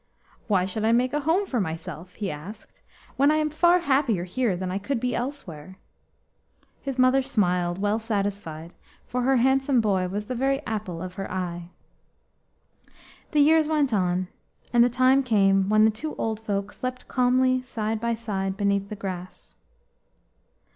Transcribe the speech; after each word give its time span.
"Why 0.47 0.65
should 0.65 0.83
I 0.83 0.91
make 0.93 1.13
a 1.13 1.19
home 1.19 1.45
for 1.45 1.59
myself," 1.61 2.15
he 2.15 2.31
asked, 2.31 2.81
"when 3.17 3.29
I 3.29 3.35
am 3.35 3.51
far 3.51 3.81
happier 3.81 4.23
here 4.23 4.57
than 4.57 4.71
I 4.71 4.79
could 4.79 4.99
be 4.99 5.13
elsewhere?" 5.13 5.77
His 6.81 6.97
mother 6.97 7.21
smiled, 7.21 7.77
well 7.77 7.99
satisfied, 7.99 8.73
for 9.05 9.21
her 9.21 9.35
handsome 9.35 9.79
boy 9.79 10.07
was 10.07 10.25
the 10.25 10.33
very 10.33 10.65
apple 10.65 11.03
of 11.03 11.13
her 11.21 11.29
eye. 11.31 11.69
The 13.29 13.41
years 13.41 13.67
went 13.67 13.93
on, 13.93 14.27
and 14.73 14.83
the 14.83 14.89
time 14.89 15.21
came 15.21 15.69
when 15.69 15.85
the 15.85 15.91
two 15.91 16.15
old 16.15 16.39
folk 16.39 16.71
slept 16.71 17.07
calmly 17.07 17.61
side 17.61 18.01
by 18.01 18.15
side 18.15 18.57
beneath 18.57 18.89
the 18.89 18.95
grass. 18.95 19.55